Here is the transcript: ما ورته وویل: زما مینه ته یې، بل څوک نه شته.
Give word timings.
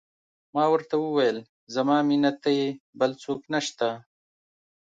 ما 0.55 0.63
ورته 0.73 0.95
وویل: 0.99 1.37
زما 1.75 1.97
مینه 2.07 2.31
ته 2.41 2.49
یې، 2.57 2.69
بل 2.99 3.11
څوک 3.23 3.41
نه 3.53 3.59
شته. 3.67 3.89